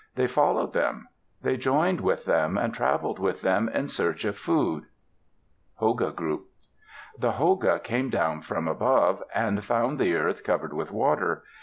They 0.15 0.25
followed 0.25 0.73
them. 0.73 1.09
They 1.43 1.57
joined 1.57 2.01
with 2.01 2.25
them, 2.25 2.57
and 2.57 2.73
traveled 2.73 3.19
with 3.19 3.41
them 3.43 3.69
in 3.69 3.87
search 3.87 4.25
of 4.25 4.35
food. 4.35 4.85
(Hoga 5.79 6.11
group) 6.15 6.47
The 7.19 7.33
Hoga 7.33 7.77
came 7.83 8.09
down 8.09 8.41
from 8.41 8.67
above, 8.67 9.21
and 9.35 9.63
found 9.63 9.99
the 9.99 10.15
earth 10.15 10.43
covered 10.43 10.73
with 10.73 10.91
water. 10.91 11.43